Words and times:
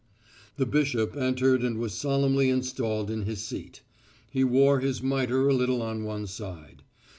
The 0.55 0.65
bishop 0.65 1.15
entered 1.15 1.61
and 1.61 1.77
was 1.77 1.93
solemnly 1.93 2.49
installed 2.49 3.11
in 3.11 3.21
his 3.27 3.43
seat. 3.45 3.81
He 4.31 4.43
wore 4.43 4.79
his 4.79 5.03
mitre 5.03 5.47
a 5.47 5.53
little 5.53 5.83
on 5.83 6.03
one 6.05 6.25
side. 6.25 6.81